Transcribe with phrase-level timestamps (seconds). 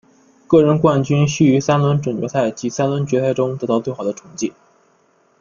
[0.47, 4.51] 个人冠军需于三轮准决赛及三轮决赛中得到最好的成绩。